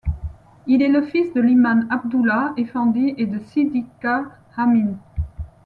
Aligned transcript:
Il 0.65 0.81
est 0.81 0.87
le 0.87 1.03
fils 1.03 1.31
de 1.35 1.39
l'imam 1.41 1.87
Abdullah 1.91 2.53
Efendi 2.57 3.13
et 3.19 3.27
de 3.27 3.37
Sıdıka 3.37 4.31
Hanım. 4.55 4.97